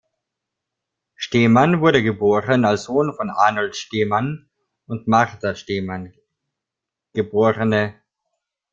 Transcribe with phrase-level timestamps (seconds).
[1.15, 4.49] Stemann wurde geboren als Sohn von Arnold Stemann
[4.87, 6.11] und Marta Stemann,
[7.13, 7.31] geb.